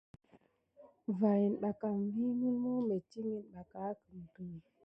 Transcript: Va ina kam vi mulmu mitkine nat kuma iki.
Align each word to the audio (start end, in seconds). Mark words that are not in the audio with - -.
Va 1.19 1.31
ina 1.47 1.69
kam 1.79 1.97
vi 2.13 2.25
mulmu 2.39 2.71
mitkine 2.87 3.35
nat 3.53 3.71
kuma 4.01 4.25
iki. 4.27 4.45